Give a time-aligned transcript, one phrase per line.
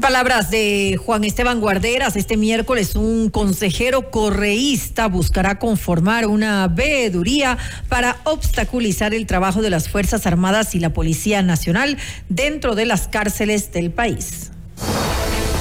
[0.00, 7.58] palabras de Juan Esteban Guarderas, este miércoles un consejero correísta buscará conformar una veeduría
[7.88, 11.98] para obstaculizar el trabajo de las Fuerzas Armadas y la Policía Nacional
[12.28, 14.50] dentro de las cárceles del país.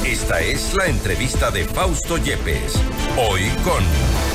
[0.05, 2.73] Esta es la entrevista de Fausto Yepes,
[3.17, 4.26] hoy con...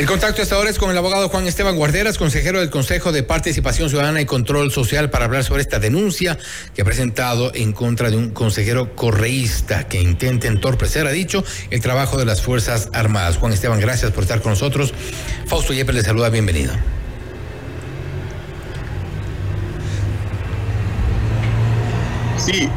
[0.00, 3.22] El contacto hasta ahora es con el abogado Juan Esteban Guarderas, consejero del Consejo de
[3.22, 6.38] Participación Ciudadana y Control Social, para hablar sobre esta denuncia
[6.74, 11.82] que ha presentado en contra de un consejero correísta que intenta entorpecer, ha dicho, el
[11.82, 13.36] trabajo de las Fuerzas Armadas.
[13.36, 14.94] Juan Esteban, gracias por estar con nosotros.
[15.44, 16.72] Fausto Yepes le saluda, bienvenido.
[22.38, 22.70] Sí,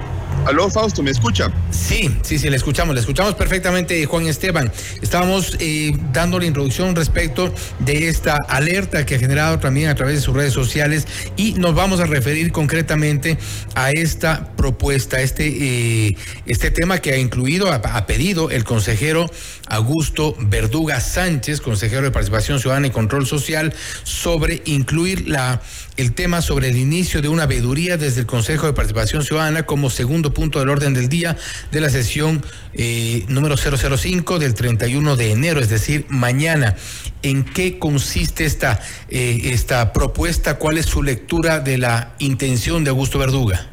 [0.46, 1.50] Aló, Fausto, ¿me escucha?
[1.72, 4.70] Sí, sí, sí, le escuchamos, le escuchamos perfectamente, Juan Esteban.
[5.02, 10.16] Estábamos eh, dando la introducción respecto de esta alerta que ha generado también a través
[10.16, 11.08] de sus redes sociales
[11.38, 13.38] y nos vamos a referir concretamente
[13.76, 19.30] a esta propuesta, este, eh, este tema que ha incluido, ha pedido el consejero
[19.68, 25.62] Augusto Verduga Sánchez, consejero de Participación Ciudadana y Control Social, sobre incluir la
[25.96, 29.90] el tema sobre el inicio de una veeduría desde el Consejo de Participación Ciudadana como
[29.90, 31.38] segundo punto del orden del día
[31.72, 36.76] de la sesión eh, número 005 del 31 de enero, es decir, mañana.
[37.22, 40.58] ¿En qué consiste esta, eh, esta propuesta?
[40.58, 43.70] ¿Cuál es su lectura de la intención de Augusto Verduga?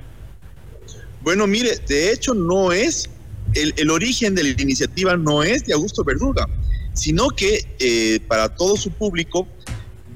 [1.22, 3.10] Bueno, mire, de hecho no es,
[3.54, 6.46] el, el origen de la iniciativa no es de Augusto Verduga,
[6.94, 9.48] sino que eh, para todo su público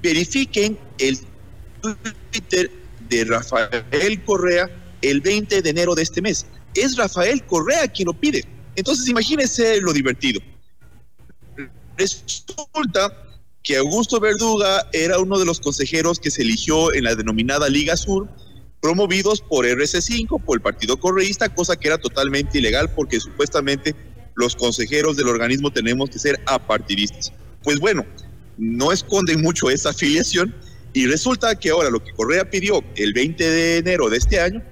[0.02, 1.18] verifiquen el
[2.30, 2.70] Twitter
[3.08, 4.70] de Rafael Correa
[5.04, 6.46] el 20 de enero de este mes.
[6.74, 8.44] Es Rafael Correa quien lo pide.
[8.74, 10.40] Entonces imagínense lo divertido.
[11.96, 13.12] Resulta
[13.62, 17.96] que Augusto Verduga era uno de los consejeros que se eligió en la denominada Liga
[17.96, 18.28] Sur,
[18.80, 23.94] promovidos por RC5, por el Partido Correísta, cosa que era totalmente ilegal porque supuestamente
[24.34, 27.32] los consejeros del organismo tenemos que ser apartidistas.
[27.62, 28.04] Pues bueno,
[28.58, 30.54] no esconden mucho esa afiliación
[30.92, 34.62] y resulta que ahora lo que Correa pidió el 20 de enero de este año,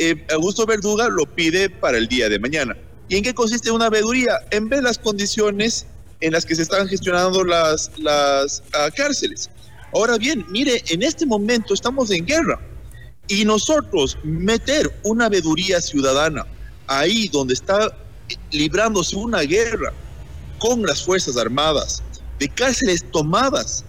[0.00, 2.74] eh, Augusto Verduga lo pide para el día de mañana.
[3.10, 4.32] ¿Y en qué consiste una veeduría?
[4.50, 5.86] En ver las condiciones
[6.22, 9.50] en las que se están gestionando las, las ah, cárceles.
[9.92, 12.58] Ahora bien, mire, en este momento estamos en guerra
[13.28, 16.46] y nosotros meter una veeduría ciudadana
[16.86, 17.94] ahí donde está
[18.52, 19.92] librándose una guerra
[20.58, 22.02] con las Fuerzas Armadas,
[22.38, 23.84] de cárceles tomadas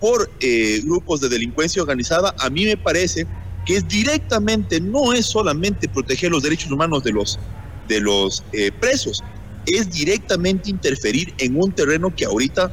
[0.00, 3.26] por eh, grupos de delincuencia organizada, a mí me parece
[3.66, 7.38] que es directamente, no es solamente proteger los derechos humanos de los,
[7.88, 9.22] de los eh, presos,
[9.66, 12.72] es directamente interferir en un terreno que ahorita,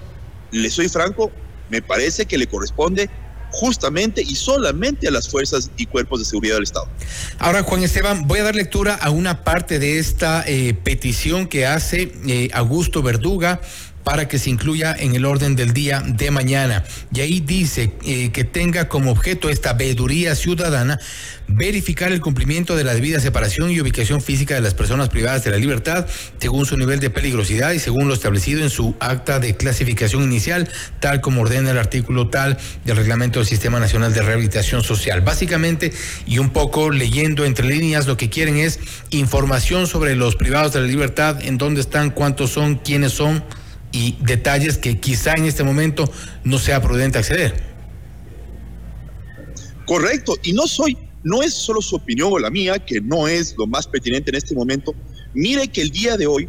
[0.51, 1.31] le soy franco,
[1.69, 3.09] me parece que le corresponde
[3.51, 6.87] justamente y solamente a las fuerzas y cuerpos de seguridad del Estado.
[7.39, 11.65] Ahora, Juan Esteban, voy a dar lectura a una parte de esta eh, petición que
[11.65, 13.61] hace Augusto Verduga
[14.03, 16.83] para que se incluya en el orden del día de mañana.
[17.13, 20.99] Y ahí dice eh, que tenga como objeto esta veeduría ciudadana
[21.47, 25.51] verificar el cumplimiento de la debida separación y ubicación física de las personas privadas de
[25.51, 26.05] la libertad
[26.39, 30.69] según su nivel de peligrosidad y según lo establecido en su acta de clasificación inicial,
[30.99, 35.21] tal como ordena el artículo tal del reglamento del Sistema Nacional de Rehabilitación Social.
[35.21, 35.91] Básicamente,
[36.25, 38.79] y un poco leyendo entre líneas, lo que quieren es
[39.09, 43.43] información sobre los privados de la libertad, en dónde están, cuántos son, quiénes son
[43.91, 46.11] y detalles que quizá en este momento
[46.43, 47.63] no sea prudente acceder.
[49.85, 53.55] Correcto, y no soy, no es solo su opinión o la mía, que no es
[53.57, 54.93] lo más pertinente en este momento.
[55.33, 56.47] Mire que el día de hoy,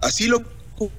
[0.00, 0.42] así lo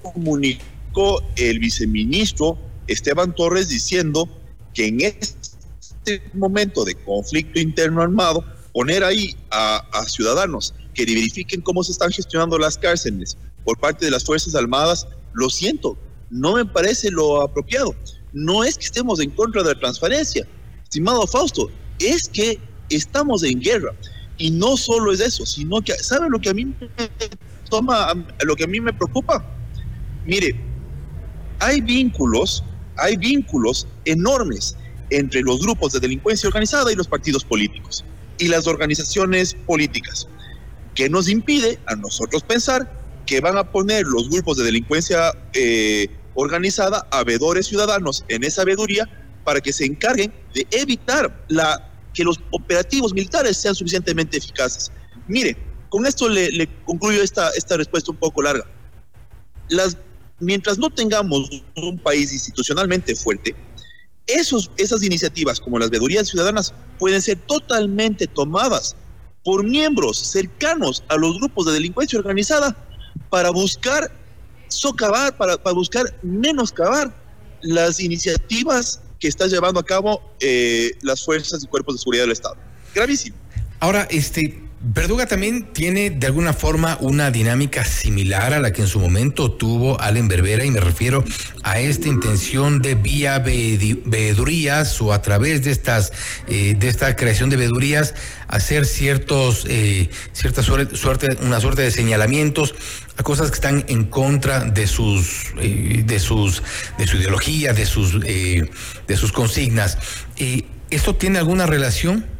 [0.02, 4.28] comunicó el viceministro Esteban Torres diciendo
[4.74, 8.44] que en este momento de conflicto interno armado,
[8.74, 14.06] poner ahí a, a ciudadanos que verifiquen cómo se están gestionando las cárceles por parte
[14.06, 15.98] de las Fuerzas Armadas lo siento,
[16.30, 17.96] no me parece lo apropiado.
[18.34, 20.48] No es que estemos en contra de la transparencia,
[20.82, 23.94] estimado Fausto, es que estamos en guerra.
[24.38, 26.90] Y no solo es eso, sino que, ¿sabe lo que a mí me
[27.70, 28.14] toma,
[28.44, 29.46] lo que a mí me preocupa?
[30.26, 30.56] Mire,
[31.60, 32.64] hay vínculos,
[32.98, 34.76] hay vínculos enormes
[35.10, 38.04] entre los grupos de delincuencia organizada y los partidos políticos
[38.40, 40.28] y las organizaciones políticas,
[40.96, 42.92] que nos impide a nosotros pensar
[43.26, 48.64] que van a poner los grupos de delincuencia eh, organizada a vedores ciudadanos en esa
[48.64, 49.08] veeduría
[49.44, 54.92] para que se encarguen de evitar la, que los operativos militares sean suficientemente eficaces.
[55.28, 55.58] Mire,
[55.90, 58.66] con esto le, concluyo esta, esta respuesta un poco larga.
[59.70, 59.98] Las,
[60.40, 63.56] mientras no tengamos un país institucionalmente fuerte,
[64.28, 68.96] esos, esas iniciativas como las veedurías ciudadanas pueden ser totalmente tomadas
[69.44, 72.76] por miembros cercanos a los grupos de delincuencia organizada
[73.34, 74.12] para buscar
[74.68, 77.12] socavar, para, para buscar menoscabar
[77.62, 82.34] las iniciativas que está llevando a cabo eh, las fuerzas y cuerpos de seguridad del
[82.34, 82.58] Estado.
[82.94, 83.36] Gravísimo.
[83.80, 88.90] Ahora, este, Verduga también tiene de alguna forma una dinámica similar a la que en
[88.90, 91.24] su momento tuvo Allen Berbera y me refiero
[91.64, 96.12] a esta intención de vía veedurías o a través de estas
[96.50, 98.14] eh, de esta creación de veedurías
[98.50, 102.76] hacer ciertos eh, suerte, una suerte de señalamientos
[103.16, 106.62] a cosas que están en contra de sus eh, de sus
[106.98, 109.98] de su ideología de sus de sus consignas.
[110.90, 112.34] ¿Esto tiene alguna relación?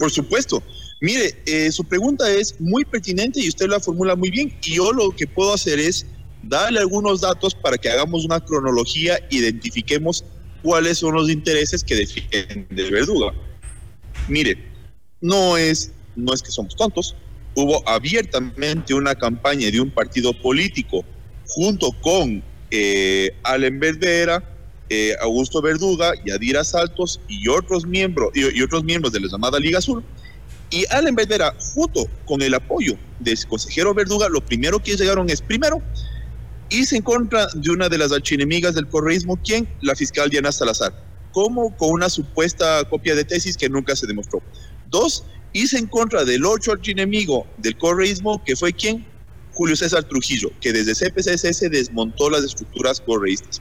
[0.00, 0.62] Por supuesto.
[1.02, 4.50] Mire, eh, su pregunta es muy pertinente y usted la formula muy bien.
[4.64, 6.06] Y yo lo que puedo hacer es
[6.42, 10.24] darle algunos datos para que hagamos una cronología, identifiquemos
[10.62, 13.34] cuáles son los intereses que defiende el verduga.
[14.26, 14.56] Mire,
[15.20, 17.14] no es, no es que somos tontos.
[17.54, 21.04] Hubo abiertamente una campaña de un partido político
[21.46, 24.49] junto con eh, Allen Verdera,
[24.92, 29.78] eh, Augusto Verduga, Yadira Saltos y otros miembros y, otros miembros de la llamada Liga
[29.78, 30.02] Azul.
[30.68, 35.40] Y Allen Verdera, junto con el apoyo del consejero Verduga, lo primero que llegaron es,
[35.42, 35.80] primero,
[36.70, 39.68] irse en contra de una de las archienemigas del correísmo, ¿quién?
[39.80, 40.92] La fiscal Diana Salazar.
[41.32, 44.42] como Con una supuesta copia de tesis que nunca se demostró.
[44.90, 49.06] Dos, irse en contra del otro archienemigo del correísmo, que fue quién?
[49.52, 53.60] Julio César Trujillo, que desde CPCS desmontó las estructuras correístas.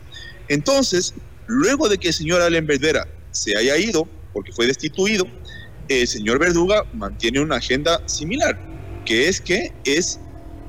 [0.50, 1.14] Entonces,
[1.48, 5.26] luego de que el señor Allen Verdera se haya ido, porque fue destituido,
[5.88, 8.60] el señor Verduga mantiene una agenda similar,
[9.06, 10.20] que es que es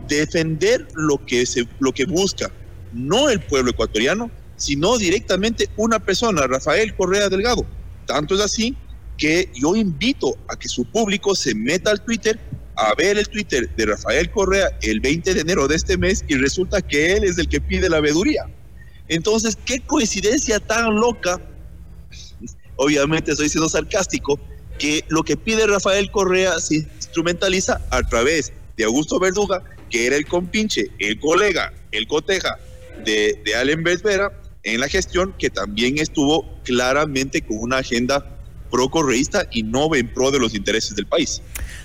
[0.08, 2.50] defender lo que, se, lo que busca,
[2.92, 7.64] no el pueblo ecuatoriano, sino directamente una persona, Rafael Correa Delgado.
[8.06, 8.76] Tanto es así
[9.16, 12.38] que yo invito a que su público se meta al Twitter
[12.76, 16.34] a ver el Twitter de Rafael Correa el 20 de enero de este mes y
[16.36, 18.46] resulta que él es el que pide la veeduría.
[19.10, 21.40] Entonces, qué coincidencia tan loca,
[22.76, 24.38] obviamente estoy siendo sarcástico,
[24.78, 30.14] que lo que pide Rafael Correa se instrumentaliza a través de Augusto Verduga, que era
[30.14, 32.56] el compinche, el colega, el coteja
[33.04, 33.84] de, de Allen
[34.62, 38.24] en la gestión, que también estuvo claramente con una agenda
[38.70, 41.42] pro-correísta y no en pro de los intereses del país.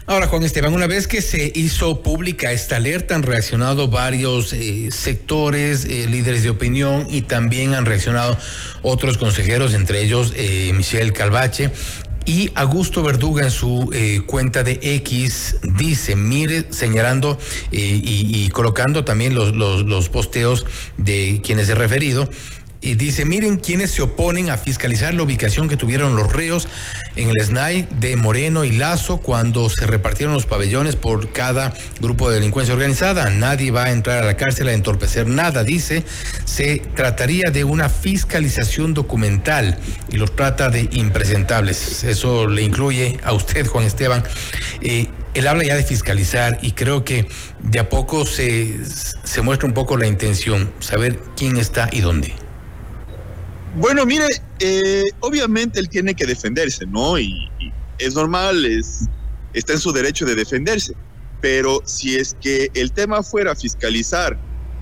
[0.08, 4.90] Ahora, Juan Esteban, una vez que se hizo pública esta alerta, han reaccionado varios eh,
[4.92, 8.38] sectores, eh, líderes de opinión y también han reaccionado
[8.84, 11.72] otros consejeros, entre ellos eh, Michelle Calvache.
[12.28, 13.92] Y Augusto Verduga en su
[14.26, 17.38] cuenta de X dice, mire, señalando
[17.72, 20.66] y, colocando también los, los, los posteos
[20.98, 22.28] de quienes he referido,
[22.86, 26.68] y dice, miren quienes se oponen a fiscalizar la ubicación que tuvieron los reos
[27.16, 32.30] en el SNAI de Moreno y Lazo cuando se repartieron los pabellones por cada grupo
[32.30, 33.32] de delincuencia organizada.
[33.32, 36.04] Nadie va a entrar a la cárcel a entorpecer nada, dice.
[36.46, 39.80] Se trataría de una fiscalización documental
[40.10, 42.04] y los trata de impresentables.
[42.04, 44.24] Eso le incluye a usted, Juan Esteban.
[44.82, 47.28] Eh, él habla ya de fiscalizar y creo que
[47.64, 48.78] de a poco se,
[49.24, 52.45] se muestra un poco la intención, saber quién está y dónde.
[53.76, 54.28] Bueno, mire,
[54.60, 57.20] eh, obviamente él tiene que defenderse, ¿no?
[57.20, 57.50] Y,
[57.98, 59.08] es normal, es,
[59.54, 60.94] está en su derecho de defenderse.
[61.42, 64.38] Pero si es que el tema fuera fiscalizar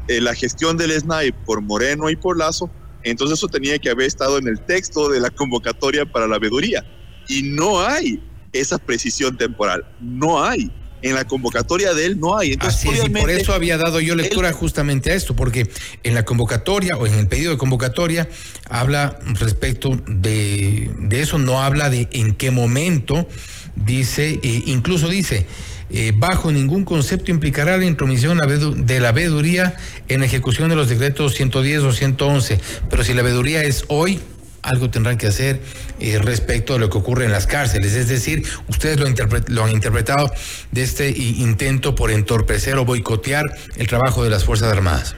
[0.07, 2.69] eh, la gestión del SNAI por Moreno y por Lazo,
[3.03, 6.85] entonces eso tenía que haber estado en el texto de la convocatoria para la veeduría.
[7.27, 8.23] Y no hay
[8.53, 10.71] esa precisión temporal, no hay
[11.03, 12.53] en la convocatoria de él no hay.
[12.53, 15.69] Entonces, Así es, y por eso había dado yo lectura justamente a esto, porque
[16.03, 18.27] en la convocatoria o en el pedido de convocatoria
[18.69, 23.27] habla respecto de, de eso, no habla de en qué momento,
[23.75, 25.45] dice, eh, incluso dice,
[25.89, 28.39] eh, bajo ningún concepto implicará la intromisión
[28.85, 29.75] de la veeduría
[30.07, 34.19] en ejecución de los decretos 110 o 111, pero si la veeduría es hoy,
[34.63, 35.61] algo tendrán que hacer
[35.99, 37.93] eh, respecto a lo que ocurre en las cárceles.
[37.93, 39.07] Es decir, ustedes lo,
[39.47, 40.31] lo han interpretado
[40.71, 43.43] de este intento por entorpecer o boicotear
[43.75, 45.15] el trabajo de las Fuerzas Armadas.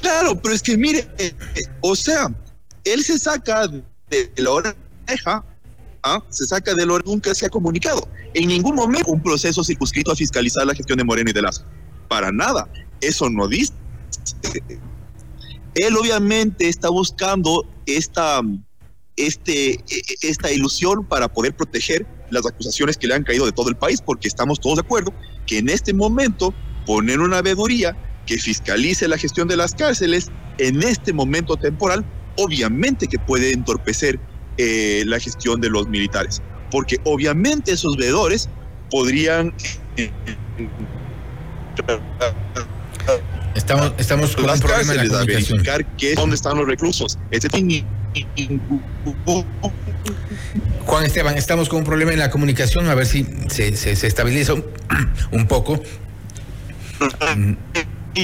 [0.00, 1.32] Claro, pero es que mire, eh,
[1.80, 2.28] o sea,
[2.84, 5.44] él se saca de la oreja,
[6.02, 6.22] ¿ah?
[6.28, 8.08] se saca de lo nunca se ha comunicado.
[8.34, 11.64] En ningún momento un proceso circunscrito a fiscalizar la gestión de Moreno y de Lazo.
[12.08, 12.68] Para nada.
[13.00, 13.72] Eso no dice
[15.74, 18.40] él obviamente está buscando esta,
[19.16, 19.84] este,
[20.22, 24.00] esta ilusión para poder proteger las acusaciones que le han caído de todo el país,
[24.00, 25.12] porque estamos todos de acuerdo
[25.46, 26.54] que en este momento
[26.86, 32.04] poner una veeduría que fiscalice la gestión de las cárceles en este momento temporal
[32.36, 34.18] obviamente que puede entorpecer
[34.56, 38.48] eh, la gestión de los militares, porque obviamente esos veedores
[38.90, 39.54] podrían...
[43.54, 45.62] Estamos, estamos con un problema en la comunicación.
[45.62, 47.18] verificar dónde están los reclusos.
[47.30, 47.48] Ese
[50.86, 54.06] Juan Esteban, estamos con un problema en la comunicación, a ver si se, se, se
[54.06, 54.64] estabiliza un,
[55.32, 55.80] un poco.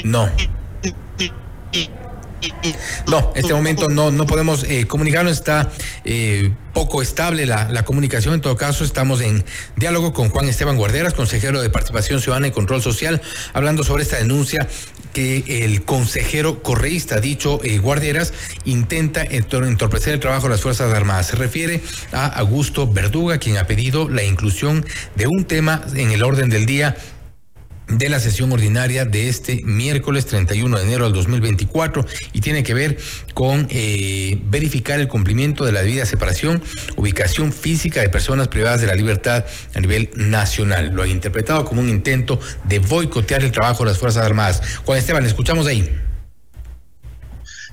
[0.05, 0.29] No.
[3.09, 5.71] No, en este momento no, no podemos eh, comunicarnos, está
[6.05, 8.35] eh, poco estable la, la, comunicación.
[8.35, 9.45] En todo caso, estamos en
[9.77, 13.23] diálogo con Juan Esteban Guarderas, consejero de Participación Ciudadana y Control Social,
[13.53, 14.69] hablando sobre esta denuncia
[15.13, 18.35] que el consejero correísta, dicho eh, Guarderas,
[18.67, 21.29] intenta entorpecer el trabajo de las Fuerzas Armadas.
[21.29, 21.81] Se refiere
[22.13, 24.85] a Augusto Verduga, quien ha pedido la inclusión
[25.15, 26.97] de un tema en el orden del día
[27.89, 32.75] de la sesión ordinaria de este miércoles 31 de enero del 2024 y tiene que
[32.75, 32.99] ver
[33.33, 36.63] con eh, verificar el cumplimiento de la debida separación,
[36.97, 40.93] ubicación física de personas privadas de la libertad a nivel nacional.
[40.95, 44.63] Lo ha interpretado como un intento de boicotear el trabajo de las Fuerzas Armadas.
[44.85, 45.89] Juan Esteban, escuchamos ahí.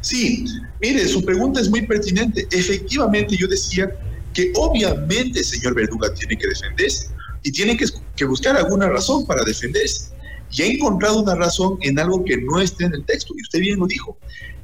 [0.01, 0.46] Sí,
[0.82, 2.46] mire, su pregunta es muy pertinente.
[2.51, 3.89] Efectivamente, yo decía
[4.34, 7.12] que obviamente señor Verduga tiene que defenderse
[7.43, 10.12] y tiene que, buscar alguna razón para defenderse.
[10.51, 13.59] Y ha encontrado una razón en algo que no está en el texto, y usted
[13.59, 14.17] bien lo dijo.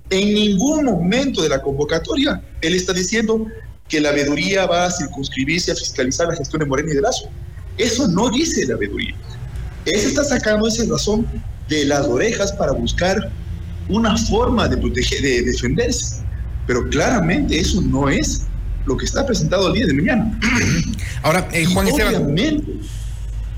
[0.10, 3.46] En ningún momento de la convocatoria él está diciendo
[3.88, 7.30] que la veeduría va a circunscribirse a fiscalizar la gestión de Moreno y de Lazo.
[7.78, 9.16] Eso no dice la veeduría.
[9.86, 11.28] Él está sacando esa razón
[11.68, 13.32] de las orejas para buscar
[13.88, 16.24] una forma de, proteger, de defenderse.
[16.68, 18.46] Pero claramente eso no es
[18.86, 20.40] lo que está presentado el día de mañana.
[21.24, 22.36] Ahora, eh, Juan Esteban.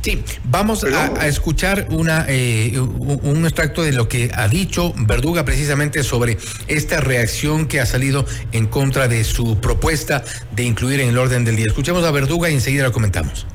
[0.02, 5.46] Sí, vamos a, a, escuchar una, eh, un extracto de lo que ha dicho Verduga
[5.46, 10.24] precisamente sobre esta reacción que ha salido en contra de su propuesta
[10.56, 11.68] de incluir en el orden del día.
[11.68, 13.46] Escuchemos a Verduga y enseguida lo comentamos.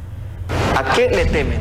[0.77, 1.59] ¿A qué le temen?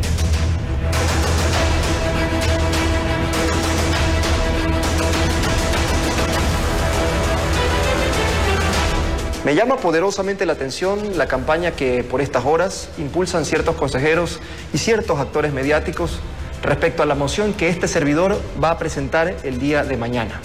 [9.45, 14.39] Me llama poderosamente la atención la campaña que por estas horas impulsan ciertos consejeros
[14.73, 16.19] y ciertos actores mediáticos
[16.63, 20.41] respecto a la moción que este servidor va a presentar el día de mañana.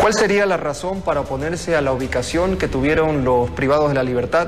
[0.00, 4.04] ¿Cuál sería la razón para oponerse a la ubicación que tuvieron los privados de la
[4.04, 4.46] libertad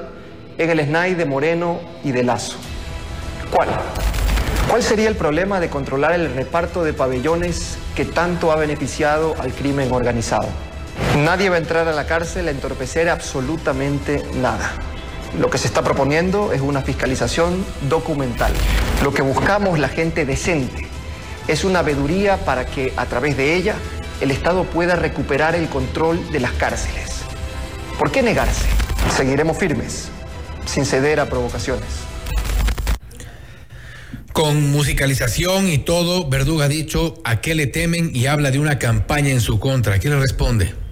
[0.58, 2.56] en el SNAI de Moreno y de Lazo?
[3.50, 3.66] ¿Cuál?
[4.70, 9.52] ¿Cuál sería el problema de controlar el reparto de pabellones que tanto ha beneficiado al
[9.52, 10.46] crimen organizado?
[11.18, 14.72] Nadie va a entrar a la cárcel a entorpecer absolutamente nada.
[15.38, 18.52] Lo que se está proponiendo es una fiscalización documental.
[19.02, 20.86] Lo que buscamos la gente decente
[21.48, 23.74] es una veeduría para que a través de ella
[24.20, 27.22] el Estado pueda recuperar el control de las cárceles.
[27.98, 28.66] ¿Por qué negarse?
[29.16, 30.08] Seguiremos firmes,
[30.66, 31.88] sin ceder a provocaciones.
[34.32, 38.78] Con musicalización y todo, Verduga ha dicho a qué le temen y habla de una
[38.78, 39.98] campaña en su contra.
[40.00, 40.83] ¿Qué le responde?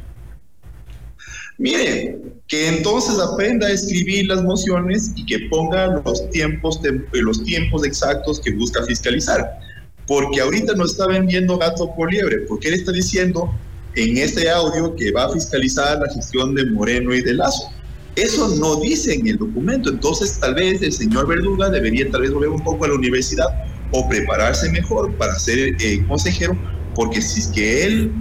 [1.59, 2.19] Mire,
[2.49, 6.81] que entonces aprenda a escribir las mociones y que ponga los tiempos,
[7.13, 9.59] los tiempos exactos que busca fiscalizar.
[10.07, 13.53] Porque ahorita no está vendiendo gato por liebre, porque él está diciendo
[13.95, 17.71] en este audio que va a fiscalizar la gestión de Moreno y de Lazo.
[18.17, 22.31] Eso no dice en el documento, entonces tal vez el señor Verduga debería tal vez
[22.31, 23.47] volver un poco a la universidad
[23.91, 26.57] o prepararse mejor para ser eh, consejero,
[26.95, 28.13] porque si es que él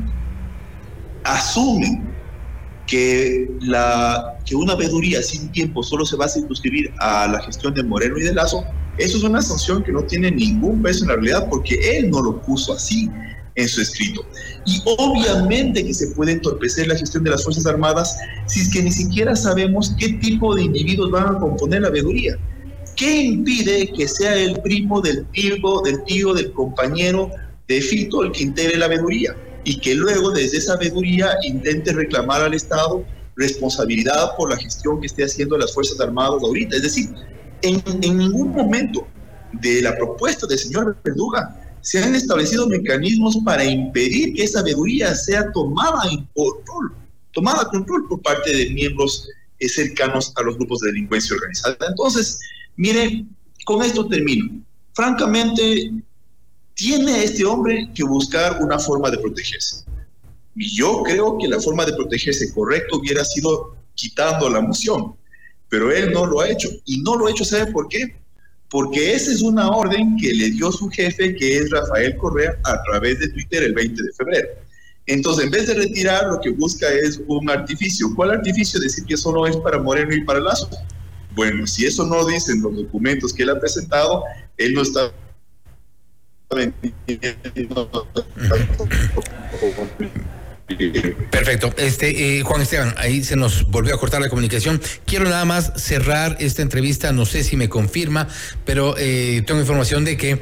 [1.24, 2.11] asume
[2.92, 3.48] que,
[4.54, 8.24] una veeduría sin tiempo solo se va a circunscribir a la gestión de Moreno y
[8.24, 8.66] de Lazo,
[8.98, 12.22] eso es una sanción que no tiene ningún peso en la realidad porque él no
[12.22, 13.10] lo puso así
[13.56, 14.26] en su escrito.
[14.66, 18.18] Y obviamente que se puede entorpecer la gestión de las Fuerzas Armadas
[18.48, 22.38] si es que ni siquiera sabemos qué tipo de individuos van a componer la veeduría.
[22.98, 25.56] ¿Qué impide que sea el primo del tío,
[25.86, 27.32] del tío, del compañero
[27.70, 29.34] de Fito el que integre la veeduría?
[29.64, 35.08] Y que luego desde esa veeduría intente reclamar al Estado responsabilidad por la gestión que
[35.08, 36.76] esté haciendo las Fuerzas Armadas ahorita.
[36.76, 37.10] Es decir,
[37.62, 39.08] en, en ningún momento
[39.54, 45.16] de la propuesta del señor Verduga se han establecido mecanismos para impedir que esa veeduría
[45.16, 46.94] sea tomada en control,
[47.32, 49.28] tomada control por parte de miembros
[49.60, 51.78] eh, cercanos a los grupos de delincuencia organizada.
[51.88, 52.40] Entonces,
[52.76, 53.26] mire,
[53.66, 54.62] con esto termino.
[54.94, 55.92] Francamente,
[56.74, 59.86] tiene este hombre que buscar una forma de protegerse.
[60.56, 65.16] Y yo creo que la forma de protegerse correcto hubiera sido quitando la moción,
[65.70, 66.70] pero él no lo ha hecho.
[66.86, 68.16] Y no lo ha hecho, ¿sabe por qué?
[68.70, 72.82] Porque esa es una orden que le dio su jefe, que es Rafael Correa, a
[72.84, 74.48] través de Twitter el 20 de febrero.
[75.08, 78.14] Entonces, en vez de retirar, lo que busca es un artificio.
[78.16, 78.80] ¿Cuál artificio?
[78.80, 80.70] Decir que eso no es para Moreno y para Lazo.
[81.36, 84.24] Bueno, si eso no dicen los documentos que él ha presentado,
[84.58, 85.12] él no está
[91.30, 91.74] Perfecto.
[91.78, 94.82] Este, eh, Juan Esteban, ahí se nos volvió a cortar la comunicación.
[95.06, 98.28] Quiero nada más cerrar esta entrevista, no sé si me confirma,
[98.66, 100.40] pero eh, tengo información de que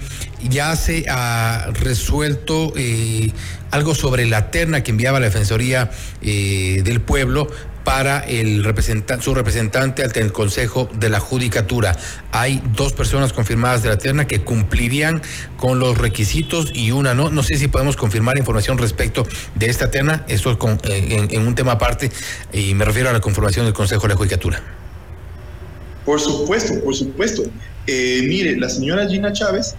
[0.47, 3.31] ya se ha resuelto eh,
[3.71, 5.89] algo sobre la terna que enviaba la Defensoría
[6.21, 7.49] del Pueblo
[7.89, 11.97] para el representante, su representante ante el Consejo de la Judicatura.
[12.31, 15.23] Hay dos personas confirmadas de la terna que cumplirían
[15.57, 17.31] con los requisitos y una no.
[17.31, 20.23] No sé si podemos confirmar información respecto de esta terna.
[20.27, 22.11] Esto es eh, en, un tema aparte
[22.53, 24.61] y me refiero a la conformación del Consejo de la Judicatura.
[26.05, 27.41] Por supuesto, por supuesto.
[27.87, 29.73] Eh, mire, la señora Gina Chávez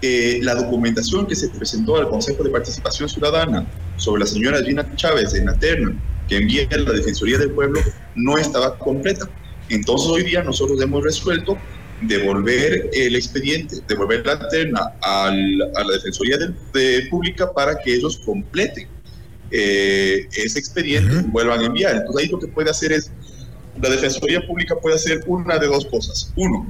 [0.00, 4.96] eh, la documentación que se presentó al Consejo de Participación Ciudadana sobre la señora Gina
[4.96, 5.94] Chávez en la terna
[6.30, 7.80] que envía la Defensoría del Pueblo
[8.14, 9.28] no estaba completa.
[9.68, 11.58] Entonces hoy día nosotros hemos resuelto
[12.02, 18.88] devolver el expediente, devolver la terna a la Defensoría de, Pública para que ellos completen
[19.50, 21.96] eh, ese expediente y vuelvan a enviar.
[21.96, 23.10] Entonces ahí lo que puede hacer es,
[23.82, 26.32] la Defensoría Pública puede hacer una de dos cosas.
[26.36, 26.64] Uno,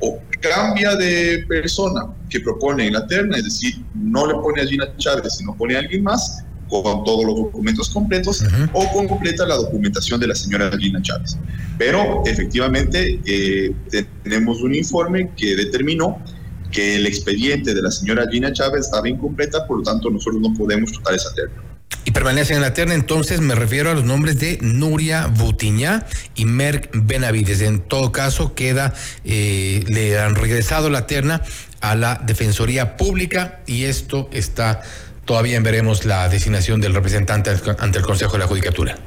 [0.00, 4.66] o cambia de persona que propone en la terna, es decir, no le pone a
[4.66, 9.56] Gina Chávez, sino pone a alguien más, con todos los documentos completos o completa la
[9.56, 11.36] documentación de la señora Gina Chávez.
[11.78, 13.74] Pero efectivamente eh,
[14.22, 16.22] tenemos un informe que determinó
[16.70, 20.52] que el expediente de la señora Gina Chávez estaba incompleta, por lo tanto nosotros no
[20.54, 21.62] podemos tratar esa terna.
[22.06, 26.04] Y permanecen en la terna, entonces me refiero a los nombres de Nuria Butiñá
[26.34, 27.62] y Merck Benavides.
[27.62, 28.92] En todo caso, queda,
[29.24, 31.40] eh, le han regresado la terna
[31.80, 34.82] a la Defensoría Pública y esto está
[35.24, 38.98] todavía veremos la designación del representante ante el Consejo de la Judicatura.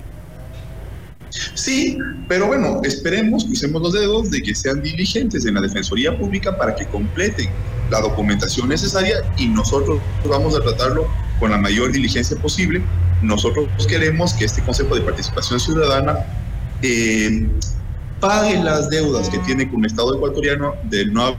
[1.53, 1.97] Sí,
[2.27, 6.75] pero bueno, esperemos, usemos los dedos de que sean diligentes en la Defensoría Pública para
[6.75, 7.49] que completen
[7.89, 11.07] la documentación necesaria y nosotros vamos a tratarlo
[11.39, 12.81] con la mayor diligencia posible.
[13.21, 16.19] Nosotros queremos que este Consejo de Participación Ciudadana
[16.81, 17.47] eh,
[18.19, 21.35] pague las deudas que tiene con el Estado ecuatoriano de no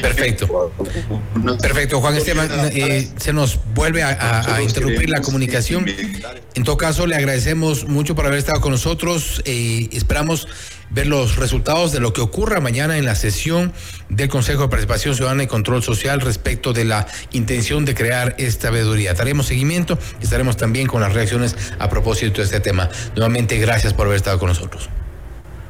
[0.00, 0.72] Perfecto.
[1.60, 2.48] Perfecto, Juan Esteban.
[2.72, 5.86] Eh, se nos vuelve a, interrumpir la comunicación.
[6.54, 9.42] En todo caso, le agradecemos mucho por haber estado con nosotros.
[9.44, 10.48] Eh, esperamos
[10.90, 13.72] ver los resultados de lo que ocurra mañana en la sesión
[14.10, 18.70] del Consejo de Participación Ciudadana y Control Social respecto de la intención de crear esta
[18.70, 19.14] veeduría.
[19.14, 22.90] Daremos seguimiento y estaremos también con las reacciones a propósito de este tema.
[23.16, 24.90] Nuevamente, gracias por haber estado con nosotros.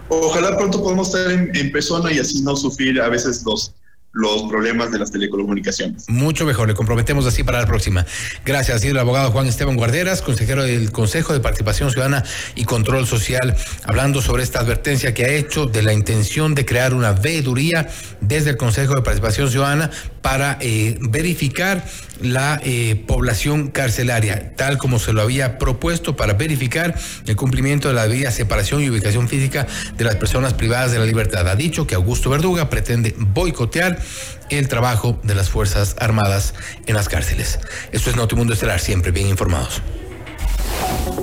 [0.09, 3.75] Ojalá pronto podamos estar en, persona y así no sufrir a veces los,
[4.13, 6.09] los problemas de las telecomunicaciones.
[6.09, 8.05] Mucho mejor, le comprometemos así para la próxima.
[8.45, 12.65] Gracias, ha sido el abogado Juan Esteban Guarderas, consejero del Consejo de Participación Ciudadana y
[12.65, 17.13] Control Social, hablando sobre esta advertencia que ha hecho de la intención de crear una
[17.13, 17.89] veeduría
[18.21, 19.91] desde el Consejo de Participación Ciudadana
[20.23, 21.85] para eh, verificar
[22.21, 26.95] la eh, población carcelaria, tal como se lo había propuesto para verificar
[27.27, 31.05] el cumplimiento de la debida separación y ubicación física de las personas privadas de la
[31.05, 31.47] libertad.
[31.49, 33.99] Ha dicho que Augusto Verduga pretende boicotear
[34.51, 36.55] el trabajo de las Fuerzas Armadas
[36.87, 37.59] en las cárceles.
[37.91, 39.83] Esto es Notimundo Estelar, siempre bien informados.